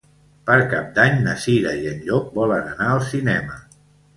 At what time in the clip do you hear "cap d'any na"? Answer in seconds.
0.71-1.35